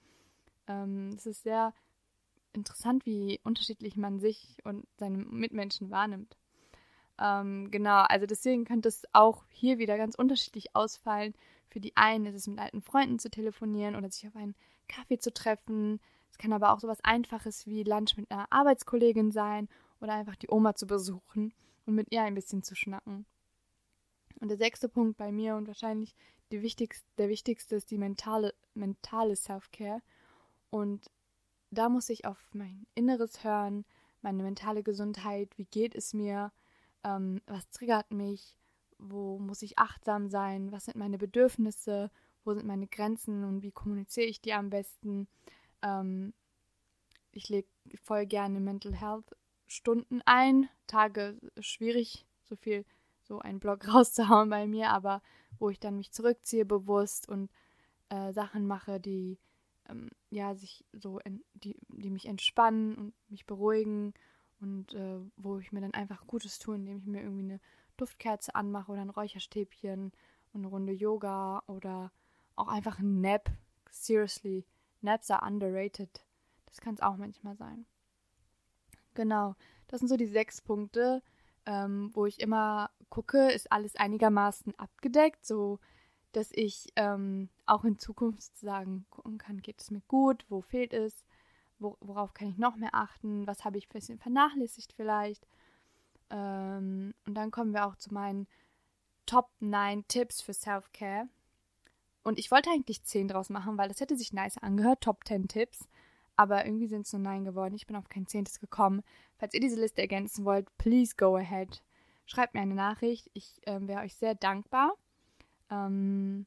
[0.69, 1.75] Ähm, es ist sehr
[2.53, 6.37] interessant, wie unterschiedlich man sich und seine Mitmenschen wahrnimmt.
[7.19, 11.35] Ähm, genau, also deswegen könnte es auch hier wieder ganz unterschiedlich ausfallen.
[11.69, 14.55] Für die einen ist es mit alten Freunden zu telefonieren oder sich auf einen
[14.89, 16.01] Kaffee zu treffen.
[16.31, 19.69] Es kann aber auch so was Einfaches wie Lunch mit einer Arbeitskollegin sein
[20.01, 21.53] oder einfach die Oma zu besuchen
[21.87, 23.27] und mit ihr ein bisschen zu schnacken.
[24.41, 26.15] Und der sechste Punkt bei mir und wahrscheinlich
[26.51, 30.01] wichtigste, der wichtigste ist die mentale, mentale Self-Care.
[30.71, 31.11] Und
[31.71, 33.85] da muss ich auf mein Inneres hören,
[34.23, 36.53] meine mentale Gesundheit, wie geht es mir,
[37.05, 38.55] ähm, was triggert mich,
[38.99, 42.11] wo muss ich achtsam sein, was sind meine Bedürfnisse,
[42.45, 45.29] wo sind meine Grenzen und wie kommuniziere ich die am besten.
[45.83, 46.33] Ähm,
[47.33, 47.69] ich lege
[48.03, 49.37] voll gerne Mental Health
[49.69, 52.85] Stunden ein, Tage schwierig, so viel,
[53.23, 55.23] so einen Blog rauszuhauen bei mir, aber
[55.59, 57.51] wo ich dann mich zurückziehe bewusst und
[58.09, 59.39] äh, Sachen mache, die
[59.89, 61.21] ähm, ja sich so,
[61.55, 64.15] die, die mich entspannen und mich beruhigen
[64.61, 67.61] und äh, wo ich mir dann einfach Gutes tue, indem ich mir irgendwie eine
[67.97, 70.13] Duftkerze anmache oder ein Räucherstäbchen
[70.53, 72.13] und eine Runde Yoga oder
[72.57, 73.51] auch einfach ein Nap.
[73.91, 74.67] Seriously,
[75.01, 76.25] Naps are underrated.
[76.67, 77.87] Das kann es auch manchmal sein.
[79.15, 79.57] Genau,
[79.89, 81.23] das sind so die sechs Punkte,
[81.67, 85.81] ähm, wo ich immer gucke, ist alles einigermaßen abgedeckt, so
[86.33, 90.93] dass ich ähm, auch in Zukunft sagen gucken kann, geht es mir gut, wo fehlt
[90.93, 91.25] es,
[91.79, 95.47] wo, worauf kann ich noch mehr achten, was habe ich ein bisschen vernachlässigt vielleicht.
[96.31, 98.47] Ähm, und dann kommen wir auch zu meinen
[99.27, 101.29] Top 9 Tipps für Self-Care.
[102.23, 105.49] Und ich wollte eigentlich 10 draus machen, weil das hätte sich nice angehört, Top 10
[105.49, 105.89] Tipps.
[106.37, 107.75] Aber irgendwie sind es nur 9 geworden.
[107.75, 109.03] Ich bin auf kein zehntes gekommen.
[109.39, 111.83] Falls ihr diese Liste ergänzen wollt, please go ahead.
[112.27, 113.31] Schreibt mir eine Nachricht.
[113.33, 114.95] Ich äh, wäre euch sehr dankbar.
[115.71, 116.47] Ähm,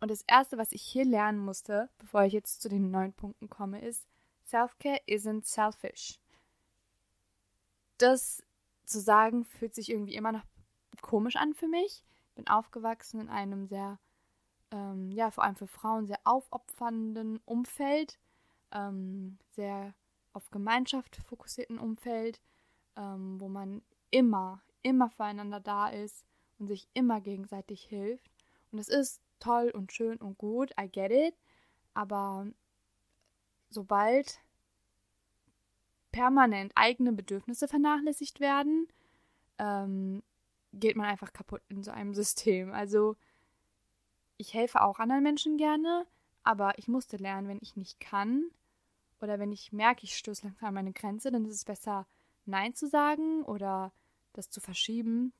[0.00, 3.48] und das Erste, was ich hier lernen musste, bevor ich jetzt zu den neun Punkten
[3.48, 4.06] komme, ist,
[4.46, 6.18] Self-Care isn't selfish.
[7.98, 8.42] Das
[8.84, 10.44] zu sagen, fühlt sich irgendwie immer noch
[11.02, 12.04] komisch an für mich.
[12.28, 13.98] Ich bin aufgewachsen in einem sehr,
[14.70, 18.18] ähm, ja, vor allem für Frauen sehr aufopfernden Umfeld,
[18.72, 19.94] ähm, sehr
[20.32, 22.40] auf Gemeinschaft fokussierten Umfeld,
[22.96, 26.24] ähm, wo man immer, immer füreinander da ist
[26.58, 28.30] und sich immer gegenseitig hilft.
[28.70, 31.34] Und es ist toll und schön und gut, I get it,
[31.94, 32.46] aber
[33.70, 34.40] sobald
[36.12, 38.88] permanent eigene Bedürfnisse vernachlässigt werden,
[39.58, 40.22] ähm,
[40.72, 42.72] geht man einfach kaputt in so einem System.
[42.72, 43.16] Also
[44.36, 46.06] ich helfe auch anderen Menschen gerne,
[46.44, 48.50] aber ich musste lernen, wenn ich nicht kann
[49.20, 52.06] oder wenn ich merke, ich stöße langsam an meine Grenze, dann ist es besser,
[52.46, 53.92] Nein zu sagen oder
[54.32, 55.32] das zu verschieben,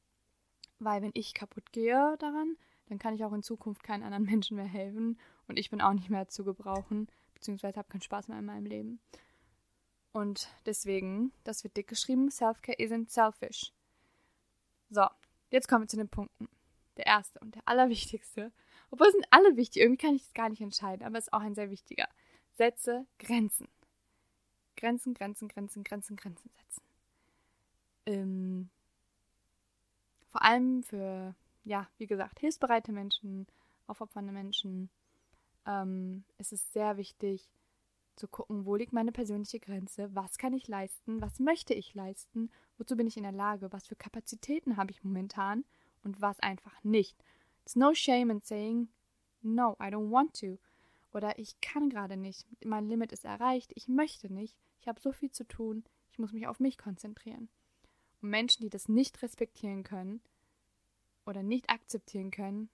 [0.79, 2.57] weil wenn ich kaputt gehe daran,
[2.89, 5.93] dann kann ich auch in Zukunft keinen anderen Menschen mehr helfen und ich bin auch
[5.93, 9.01] nicht mehr zu gebrauchen, beziehungsweise habe keinen Spaß mehr in meinem Leben.
[10.13, 13.73] Und deswegen, das wird dick geschrieben, Self-Care isn't selfish.
[14.91, 15.07] So,
[15.51, 16.49] jetzt kommen wir zu den Punkten.
[16.97, 18.51] Der erste und der allerwichtigste,
[18.91, 21.41] obwohl sind alle wichtig, irgendwie kann ich es gar nicht entscheiden, aber es ist auch
[21.41, 22.09] ein sehr wichtiger.
[22.55, 23.69] Setze Grenzen.
[24.77, 26.83] Grenzen, Grenzen, Grenzen, Grenzen, Grenzen setzen.
[28.07, 28.71] Ähm,
[30.29, 31.35] vor allem für,
[31.69, 33.47] ja, wie gesagt, hilfsbereite Menschen,
[33.87, 34.89] aufopfernde Menschen.
[35.67, 37.49] Ähm, es ist sehr wichtig,
[38.17, 42.51] zu gucken, wo liegt meine persönliche Grenze, was kann ich leisten, was möchte ich leisten,
[42.77, 45.65] wozu bin ich in der Lage, was für Kapazitäten habe ich momentan?
[46.05, 47.23] Und was einfach nicht.
[47.63, 48.89] It's no shame in saying,
[49.43, 50.59] no, I don't want to.
[51.13, 55.13] Oder ich kann gerade nicht, mein Limit ist erreicht, ich möchte nicht, ich habe so
[55.13, 57.49] viel zu tun, ich muss mich auf mich konzentrieren.
[58.23, 60.23] Und Menschen, die das nicht respektieren können
[61.29, 62.71] oder nicht akzeptieren können,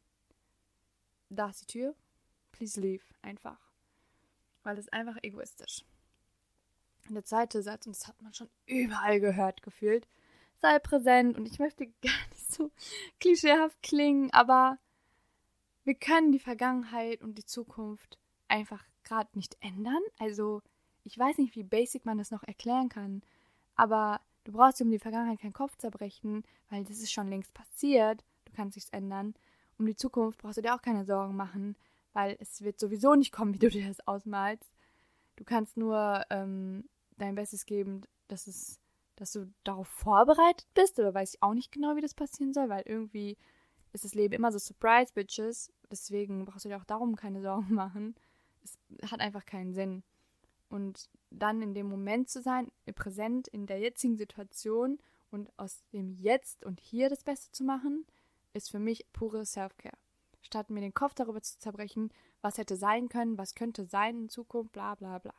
[1.28, 1.94] da ist die Tür,
[2.52, 3.58] please leave, einfach.
[4.62, 5.84] Weil es einfach egoistisch.
[7.08, 10.06] Und der zweite Satz, und das hat man schon überall gehört gefühlt,
[10.56, 11.36] sei präsent.
[11.36, 12.70] Und ich möchte gar nicht so
[13.20, 14.78] klischeehaft klingen, aber
[15.84, 20.00] wir können die Vergangenheit und die Zukunft einfach gerade nicht ändern.
[20.18, 20.62] Also
[21.02, 23.22] ich weiß nicht, wie basic man das noch erklären kann,
[23.74, 27.52] aber du brauchst dir um die Vergangenheit keinen Kopf zerbrechen, weil das ist schon längst
[27.52, 28.24] passiert.
[28.54, 29.34] Du kannst nichts ändern.
[29.78, 31.74] Um die Zukunft brauchst du dir auch keine Sorgen machen,
[32.12, 34.72] weil es wird sowieso nicht kommen, wie du dir das ausmalst.
[35.34, 36.88] Du kannst nur ähm,
[37.18, 38.80] dein Bestes geben, dass es,
[39.16, 42.68] dass du darauf vorbereitet bist, aber weiß ich auch nicht genau, wie das passieren soll,
[42.68, 43.36] weil irgendwie
[43.92, 45.72] ist das Leben immer so Surprise Bitches.
[45.90, 48.14] Deswegen brauchst du dir auch darum keine Sorgen machen.
[48.62, 48.78] Es
[49.10, 50.04] hat einfach keinen Sinn.
[50.68, 55.00] Und dann in dem Moment zu sein, präsent in der jetzigen Situation
[55.32, 58.06] und aus dem Jetzt und Hier das Beste zu machen,
[58.54, 59.96] ist für mich pure Self-Care.
[60.40, 64.28] Statt mir den Kopf darüber zu zerbrechen, was hätte sein können, was könnte sein in
[64.28, 65.34] Zukunft, bla bla bla.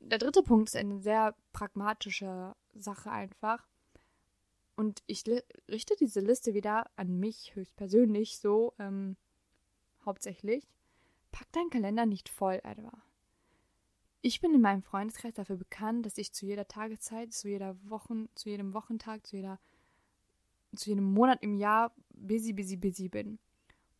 [0.00, 3.66] Der dritte Punkt ist eine sehr pragmatische Sache einfach.
[4.76, 5.24] Und ich
[5.68, 9.16] richte diese Liste wieder an mich höchstpersönlich so ähm,
[10.04, 10.68] hauptsächlich.
[11.32, 12.92] Pack deinen Kalender nicht voll etwa.
[14.20, 18.28] Ich bin in meinem Freundeskreis dafür bekannt, dass ich zu jeder Tageszeit, zu jeder Wochen,
[18.34, 19.58] zu jedem Wochentag, zu jeder,
[20.76, 23.38] zu jedem Monat im Jahr busy, busy, busy bin.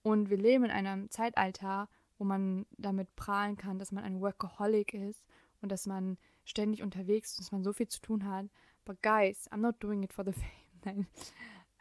[0.02, 4.94] Und wir leben in einem Zeitalter, wo man damit prahlen kann, dass man ein Workaholic
[4.94, 5.24] ist
[5.60, 8.46] und dass man ständig unterwegs ist, dass man so viel zu tun hat.
[8.84, 10.46] But guys, I'm not doing it for the fame.
[10.84, 11.06] Nein.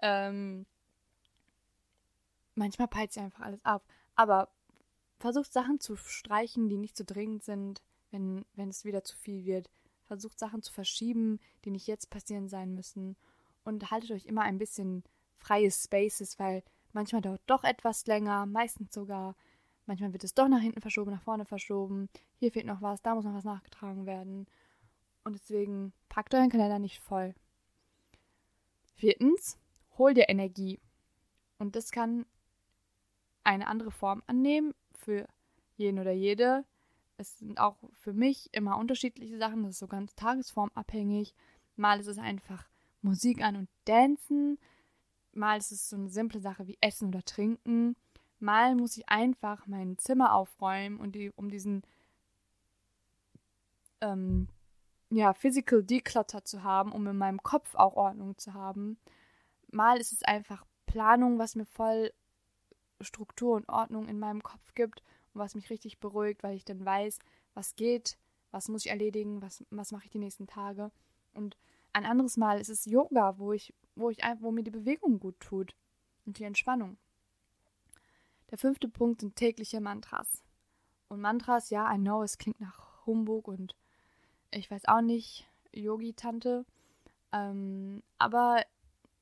[0.01, 0.65] Ähm,
[2.55, 3.83] manchmal peilt sich einfach alles auf.
[4.15, 4.49] Aber
[5.19, 7.81] versucht Sachen zu streichen, die nicht so dringend sind
[8.15, 9.69] wenn, wenn es wieder zu viel wird.
[10.05, 13.15] Versucht Sachen zu verschieben, die nicht jetzt passieren sein müssen.
[13.65, 15.03] Und haltet euch immer ein bisschen
[15.35, 19.35] freie Spaces, weil manchmal dauert doch etwas länger, meistens sogar.
[19.85, 22.09] Manchmal wird es doch nach hinten verschoben, nach vorne verschoben.
[22.37, 24.47] Hier fehlt noch was, da muss noch was nachgetragen werden.
[25.25, 27.35] Und deswegen packt euren Kalender nicht voll.
[28.95, 29.57] Viertens,
[29.97, 30.79] hol dir Energie.
[31.57, 32.25] Und das kann
[33.43, 35.27] eine andere Form annehmen für
[35.75, 36.63] jeden oder jede
[37.17, 39.63] es sind auch für mich immer unterschiedliche Sachen.
[39.63, 41.33] Das ist so ganz tagesformabhängig.
[41.75, 42.67] Mal ist es einfach
[43.05, 44.57] Musik an und Dancen.
[45.33, 47.95] Mal ist es so eine simple Sache wie Essen oder Trinken.
[48.39, 51.83] Mal muss ich einfach mein Zimmer aufräumen und die, um diesen
[54.01, 54.47] ähm,
[55.09, 58.97] ja, Physical Declutter zu haben, um in meinem Kopf auch Ordnung zu haben.
[59.71, 62.11] Mal ist es einfach Planung, was mir voll
[63.01, 65.01] Struktur und Ordnung in meinem Kopf gibt
[65.35, 67.19] was mich richtig beruhigt, weil ich dann weiß,
[67.53, 68.17] was geht,
[68.51, 70.91] was muss ich erledigen, was, was mache ich die nächsten Tage.
[71.33, 71.57] Und
[71.95, 75.39] ein anderes Mal ist es Yoga, wo ich, wo ich wo mir die Bewegung gut
[75.39, 75.77] tut
[76.25, 76.97] und die Entspannung.
[78.51, 80.43] Der fünfte Punkt sind tägliche Mantras.
[81.07, 83.75] Und Mantras, ja, I know, es klingt nach Humbug und
[84.51, 86.65] ich weiß auch nicht, Yogi-Tante.
[87.31, 88.61] Ähm, aber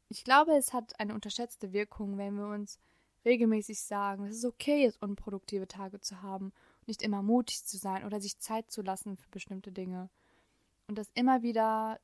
[0.09, 2.79] ich glaube, es hat eine unterschätzte Wirkung, wenn wir uns
[3.23, 6.51] regelmäßig sagen, es okay ist, unproduktive Tage zu haben,
[6.87, 10.09] nicht immer mutig zu sein oder sich Zeit zu lassen für bestimmte Dinge.
[10.87, 11.99] Und das immer wieder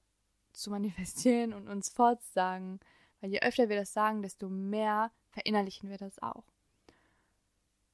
[0.53, 2.79] zu manifestieren und uns fortzusagen,
[3.21, 6.43] weil je öfter wir das sagen, desto mehr verinnerlichen wir das auch.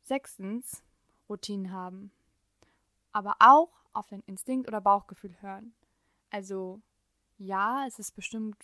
[0.03, 0.83] Sechstens,
[1.29, 2.11] Routinen haben.
[3.11, 5.73] Aber auch auf den Instinkt oder Bauchgefühl hören.
[6.29, 6.81] Also
[7.37, 8.55] ja, es ist bestimmt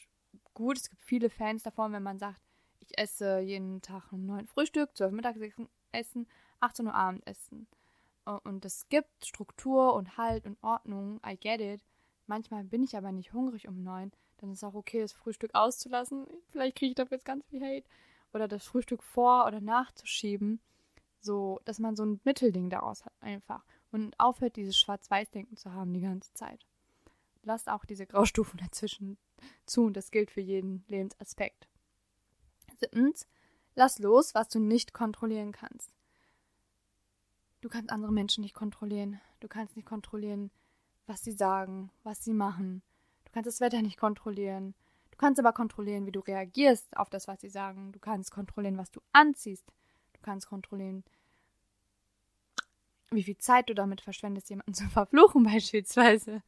[0.54, 2.42] gut, es gibt viele Fans davon, wenn man sagt,
[2.80, 6.28] ich esse jeden Tag um 9 Frühstück, 12 Mittagessen,
[6.60, 7.68] 18 Uhr Abendessen.
[8.44, 11.82] Und es gibt Struktur und Halt und Ordnung, I get it.
[12.32, 15.54] Manchmal bin ich aber nicht hungrig um 9, dann ist es auch okay, das Frühstück
[15.54, 16.28] auszulassen.
[16.48, 17.86] Vielleicht kriege ich dafür jetzt ganz viel Hate.
[18.32, 20.62] Oder das Frühstück vor- oder nachzuschieben.
[21.20, 23.66] So, dass man so ein Mittelding daraus hat, einfach.
[23.92, 26.66] Und aufhört, dieses Schwarz-Weiß-Denken zu haben die ganze Zeit.
[27.44, 29.18] Lasst auch diese Graustufen dazwischen
[29.66, 31.68] zu und das gilt für jeden Lebensaspekt.
[32.80, 33.28] Siebtens,
[33.76, 35.92] lass los, was du nicht kontrollieren kannst.
[37.60, 39.20] Du kannst andere Menschen nicht kontrollieren.
[39.42, 40.50] Du kannst nicht kontrollieren,
[41.08, 42.82] was sie sagen, was sie machen.
[43.26, 44.74] Du kannst das Wetter nicht kontrollieren.
[45.12, 47.92] Du kannst aber kontrollieren, wie du reagierst auf das, was sie sagen.
[47.92, 49.66] Du kannst kontrollieren, was du anziehst.
[50.14, 51.04] Du kannst kontrollieren,
[53.12, 56.42] wie viel Zeit du damit verschwendest, jemanden zu verfluchen beispielsweise.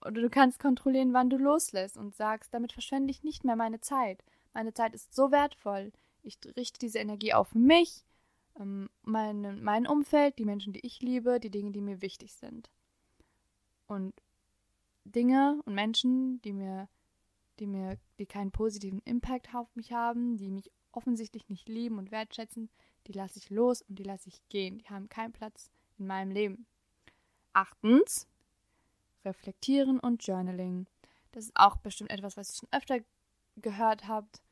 [0.00, 3.80] Oder du kannst kontrollieren, wann du loslässt und sagst, damit verschwende ich nicht mehr meine
[3.80, 4.22] Zeit.
[4.54, 5.92] Meine Zeit ist so wertvoll.
[6.22, 8.04] Ich richte diese Energie auf mich,
[8.58, 12.70] ähm, mein, mein Umfeld, die Menschen, die ich liebe, die Dinge, die mir wichtig sind.
[13.88, 14.14] Und
[15.04, 16.88] Dinge und Menschen, die mir
[17.58, 22.10] die mir, die keinen positiven Impact auf mich haben, die mich offensichtlich nicht lieben und
[22.10, 22.70] wertschätzen,
[23.06, 24.78] die lasse ich los und die lasse ich gehen.
[24.78, 26.66] Die haben keinen Platz in meinem Leben.
[27.52, 28.26] Achtens,
[29.24, 30.86] reflektieren und Journaling.
[31.32, 33.00] Das ist auch bestimmt etwas, was ihr schon öfter
[33.56, 34.42] gehört habt.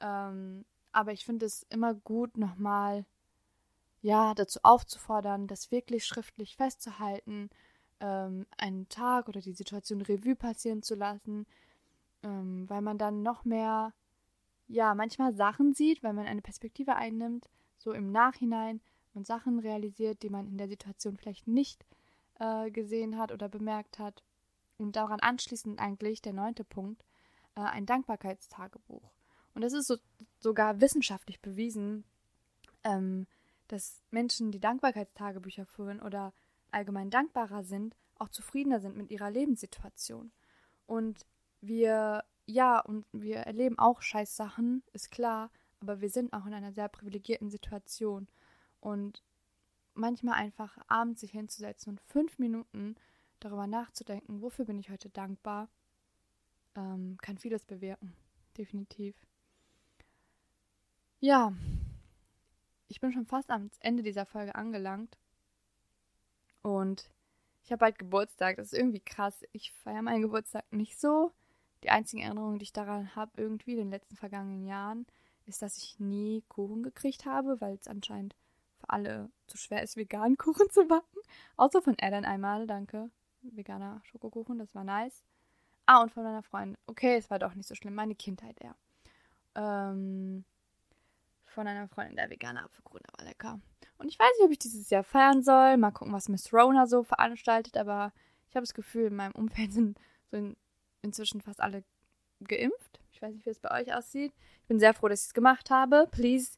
[0.00, 3.04] Ähm, aber ich finde es immer gut, nochmal
[4.00, 7.50] ja, dazu aufzufordern, das wirklich schriftlich festzuhalten,
[8.00, 11.46] ähm, einen Tag oder die Situation Revue passieren zu lassen,
[12.22, 13.92] ähm, weil man dann noch mehr,
[14.66, 18.80] ja, manchmal Sachen sieht, weil man eine Perspektive einnimmt, so im Nachhinein
[19.14, 21.84] und Sachen realisiert, die man in der Situation vielleicht nicht
[22.38, 24.22] äh, gesehen hat oder bemerkt hat.
[24.76, 27.04] Und daran anschließend eigentlich der neunte Punkt,
[27.56, 29.10] äh, ein Dankbarkeitstagebuch.
[29.54, 29.96] Und das ist so,
[30.38, 32.04] sogar wissenschaftlich bewiesen,
[32.84, 33.26] ähm,
[33.66, 36.32] dass Menschen, die Dankbarkeitstagebücher führen oder
[36.72, 40.32] allgemein dankbarer sind, auch zufriedener sind mit ihrer Lebenssituation.
[40.86, 41.26] Und
[41.60, 45.50] wir, ja, und wir erleben auch Scheißsachen, ist klar,
[45.80, 48.28] aber wir sind auch in einer sehr privilegierten Situation.
[48.80, 49.22] Und
[49.94, 52.96] manchmal einfach abends sich hinzusetzen und fünf Minuten
[53.40, 55.68] darüber nachzudenken, wofür bin ich heute dankbar,
[56.74, 58.14] ähm, kann vieles bewirken.
[58.56, 59.14] Definitiv.
[61.20, 61.52] Ja,
[62.88, 65.18] ich bin schon fast am Ende dieser Folge angelangt.
[66.62, 67.10] Und
[67.62, 68.56] ich habe bald Geburtstag.
[68.56, 69.42] Das ist irgendwie krass.
[69.52, 71.32] Ich feiere meinen Geburtstag nicht so.
[71.82, 75.06] Die einzige Erinnerung, die ich daran habe, irgendwie in den letzten vergangenen Jahren,
[75.46, 78.34] ist, dass ich nie Kuchen gekriegt habe, weil es anscheinend
[78.78, 81.18] für alle zu schwer ist, veganen Kuchen zu backen.
[81.56, 83.10] Außer von Ellen einmal, danke.
[83.42, 85.22] Veganer Schokokuchen, das war nice.
[85.86, 86.76] Ah, und von meiner Freundin.
[86.86, 87.94] Okay, es war doch nicht so schlimm.
[87.94, 88.74] Meine Kindheit eher.
[89.54, 90.44] Ähm,
[91.46, 93.60] von einer Freundin der veganer Apfelkuchen, aber lecker.
[93.98, 95.76] Und ich weiß nicht, ob ich dieses Jahr feiern soll.
[95.76, 97.76] Mal gucken, was Miss Rona so veranstaltet.
[97.76, 98.12] Aber
[98.48, 99.98] ich habe das Gefühl, in meinem Umfeld sind
[100.30, 100.56] so in,
[101.02, 101.84] inzwischen fast alle
[102.40, 103.00] geimpft.
[103.12, 104.32] Ich weiß nicht, wie es bei euch aussieht.
[104.62, 106.06] Ich bin sehr froh, dass ich es gemacht habe.
[106.10, 106.56] Please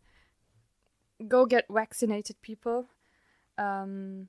[1.28, 2.86] go get vaccinated, people.
[3.56, 4.28] Ähm,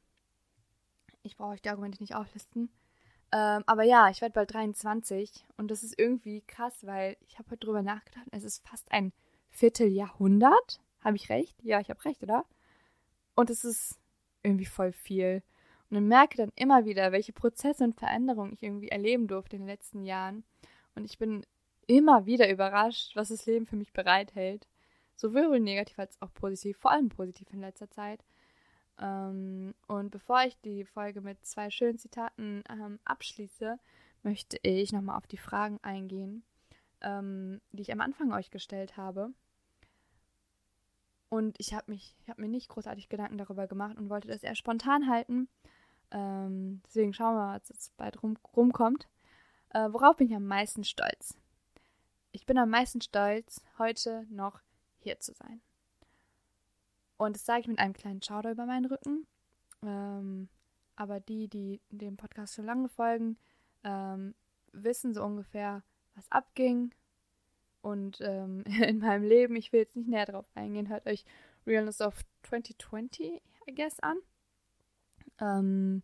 [1.23, 2.69] ich brauche euch die Argumente nicht auflisten.
[3.33, 7.51] Ähm, aber ja, ich werde bald 23 und das ist irgendwie krass, weil ich habe
[7.51, 8.27] heute drüber nachgedacht.
[8.31, 9.13] Es ist fast ein
[9.49, 10.81] Vierteljahrhundert.
[11.01, 11.55] Habe ich recht?
[11.63, 12.45] Ja, ich habe recht, oder?
[13.35, 13.99] Und es ist
[14.43, 15.43] irgendwie voll viel.
[15.89, 19.63] Und ich merke dann immer wieder, welche Prozesse und Veränderungen ich irgendwie erleben durfte in
[19.63, 20.43] den letzten Jahren.
[20.95, 21.45] Und ich bin
[21.87, 24.67] immer wieder überrascht, was das Leben für mich bereithält.
[25.15, 28.23] Sowohl negativ als auch positiv, vor allem positiv in letzter Zeit.
[28.99, 33.77] Ähm, und bevor ich die Folge mit zwei schönen Zitaten ähm, abschließe,
[34.23, 36.43] möchte ich nochmal auf die Fragen eingehen,
[37.01, 39.31] ähm, die ich am Anfang euch gestellt habe.
[41.31, 45.07] Und ich habe mich, mir nicht großartig Gedanken darüber gemacht und wollte das eher spontan
[45.07, 45.47] halten.
[46.11, 49.07] Ähm, deswegen schauen wir mal, was jetzt bald rum, rumkommt.
[49.69, 51.37] Äh, worauf bin ich am meisten stolz?
[52.33, 54.59] Ich bin am meisten stolz, heute noch
[54.99, 55.61] hier zu sein.
[57.15, 59.25] Und das sage ich mit einem kleinen Schauder über meinen Rücken.
[59.83, 60.49] Ähm,
[60.97, 63.37] aber die, die dem Podcast schon lange folgen,
[63.85, 64.35] ähm,
[64.73, 65.81] wissen so ungefähr,
[66.13, 66.93] was abging,
[67.81, 69.55] und ähm, in meinem Leben.
[69.55, 70.89] Ich will jetzt nicht näher drauf eingehen.
[70.89, 71.25] Hört euch
[71.65, 74.17] Realness of 2020, I guess, an.
[75.39, 76.03] Ähm,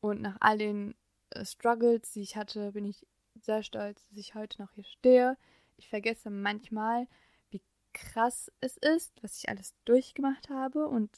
[0.00, 0.94] und nach all den
[1.30, 5.36] äh, Struggles, die ich hatte, bin ich sehr stolz, dass ich heute noch hier stehe.
[5.76, 7.06] Ich vergesse manchmal,
[7.50, 10.86] wie krass es ist, was ich alles durchgemacht habe.
[10.86, 11.10] Und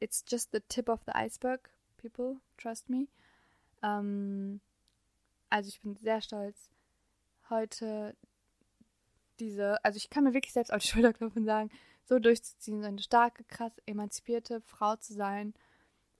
[0.00, 3.08] it's just the tip of the iceberg, people, trust me.
[3.82, 4.60] Ähm,
[5.50, 6.70] also ich bin sehr stolz,
[7.48, 8.14] heute
[9.40, 11.70] diese, also ich kann mir wirklich selbst auf die Schulter klopfen und sagen,
[12.04, 15.54] so durchzuziehen, so eine starke, krass emanzipierte Frau zu sein,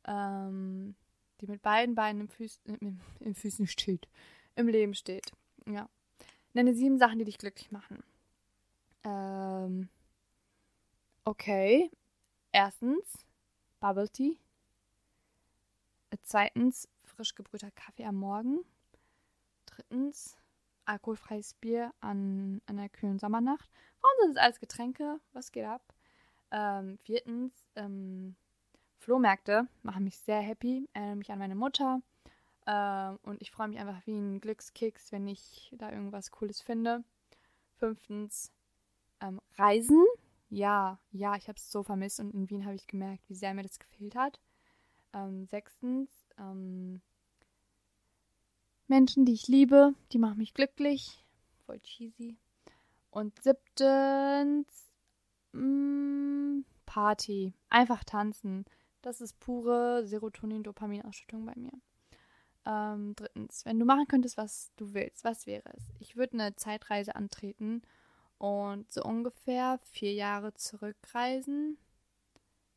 [0.06, 0.94] ähm,
[1.40, 4.08] die mit beiden Beinen im, Füß, im, im Füßen steht,
[4.54, 5.32] im Leben steht.
[5.66, 5.88] Ja.
[6.52, 8.02] Nenne sieben Sachen, die dich glücklich machen.
[9.04, 9.88] Ähm,
[11.24, 11.90] okay.
[12.52, 13.26] Erstens,
[13.80, 14.38] Bubble Tea.
[16.22, 18.64] Zweitens, frisch gebrühter Kaffee am Morgen.
[19.66, 20.37] Drittens,
[20.88, 23.70] alkoholfreies Bier an, einer kühlen Sommernacht.
[24.00, 25.20] Frauen sind es alles Getränke.
[25.32, 25.82] Was geht ab?
[26.50, 28.34] Ähm, viertens, ähm,
[28.98, 32.00] Flohmärkte machen mich sehr happy, erinnern mich an meine Mutter.
[32.66, 37.04] Ähm, und ich freue mich einfach wie ein Glückskeks, wenn ich da irgendwas Cooles finde.
[37.76, 38.52] Fünftens,
[39.20, 40.04] ähm, Reisen.
[40.50, 43.52] Ja, ja, ich habe es so vermisst und in Wien habe ich gemerkt, wie sehr
[43.52, 44.40] mir das gefehlt hat.
[45.12, 47.02] Ähm, sechstens, ähm,
[48.88, 51.24] Menschen, die ich liebe, die machen mich glücklich.
[51.66, 52.36] Voll cheesy.
[53.10, 54.66] Und siebtens,
[55.52, 57.52] mh, mm, Party.
[57.68, 58.64] Einfach tanzen.
[59.02, 61.72] Das ist pure Serotonin-Dopamin-Ausschüttung bei mir.
[62.66, 65.84] Ähm, drittens, wenn du machen könntest, was du willst, was wäre es?
[66.00, 67.82] Ich würde eine Zeitreise antreten
[68.38, 71.78] und so ungefähr vier Jahre zurückreisen.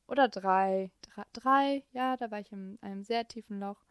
[0.08, 0.92] Oder drei.
[1.02, 3.84] Drei, drei ja, da war ich in einem sehr tiefen Loch.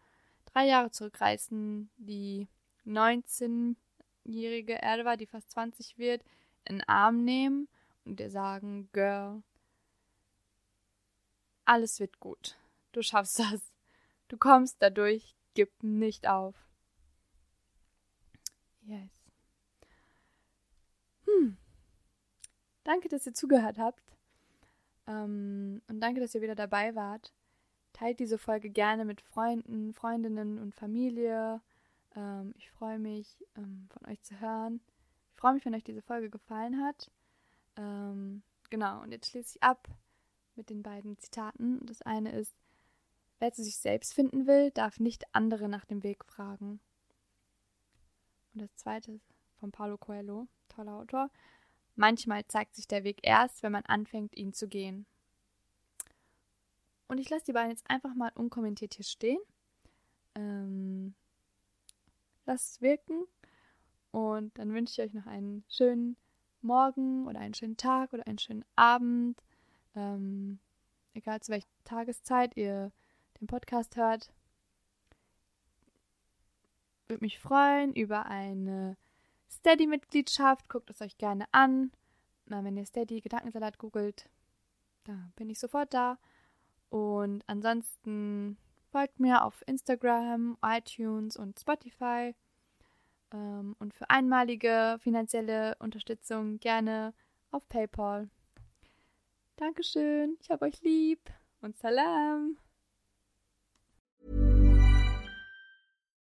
[0.53, 2.49] Drei Jahre zurückreisen, die
[2.87, 6.25] 19-jährige Erde die fast 20 wird,
[6.65, 7.69] in den Arm nehmen
[8.05, 9.43] und dir sagen, Girl,
[11.65, 12.57] alles wird gut.
[12.93, 13.73] Du schaffst das.
[14.29, 15.37] Du kommst dadurch.
[15.55, 16.57] Gib nicht auf.
[18.83, 19.11] Yes.
[21.27, 21.57] Hm.
[22.85, 24.03] Danke, dass ihr zugehört habt.
[25.07, 27.33] Ähm, und danke, dass ihr wieder dabei wart.
[28.01, 31.61] Teilt diese Folge gerne mit Freunden, Freundinnen und Familie.
[32.17, 34.81] Ähm, ich freue mich, ähm, von euch zu hören.
[35.29, 37.11] Ich freue mich, wenn euch diese Folge gefallen hat.
[37.77, 39.87] Ähm, genau, und jetzt schließe ich ab
[40.55, 41.85] mit den beiden Zitaten.
[41.85, 42.57] Das eine ist,
[43.39, 46.81] wer zu sich selbst finden will, darf nicht andere nach dem Weg fragen.
[48.55, 49.21] Und das zweite
[49.59, 51.31] von Paulo Coelho, toller Autor.
[51.97, 55.05] Manchmal zeigt sich der Weg erst, wenn man anfängt, ihn zu gehen.
[57.11, 59.41] Und ich lasse die beiden jetzt einfach mal unkommentiert hier stehen.
[60.37, 61.17] Ähm,
[62.47, 63.25] lasst es wirken.
[64.13, 66.17] Und dann wünsche ich euch noch einen schönen
[66.63, 69.43] Morgen oder einen schönen Tag oder einen schönen Abend.
[69.97, 70.61] Ähm,
[71.13, 72.93] egal zu welcher Tageszeit ihr
[73.41, 74.33] den Podcast hört.
[77.09, 78.97] Würde mich freuen über eine
[79.51, 80.69] Steady-Mitgliedschaft.
[80.69, 81.91] Guckt es euch gerne an.
[82.47, 84.31] Na, wenn ihr Steady Gedankensalat googelt,
[85.03, 86.17] da bin ich sofort da.
[86.91, 88.59] Und ansonsten
[88.91, 92.35] folgt mir auf Instagram, iTunes und Spotify.
[93.33, 97.15] Ähm, und für einmalige finanzielle Unterstützung gerne
[97.53, 98.29] auf PayPal.
[99.57, 101.21] Dankeschön, ich hab euch lieb
[101.61, 102.57] und Salam.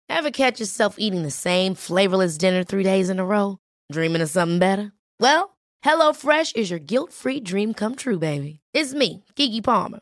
[0.09, 3.59] Ever catch yourself eating the same flavorless dinner three days in a row?
[3.91, 4.91] Dreaming of something better?
[5.19, 8.59] Well, HelloFresh is your guilt-free dream come true, baby.
[8.73, 10.01] It's me, Kiki Palmer.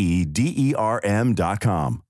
[0.00, 2.00] E D E R M dot com.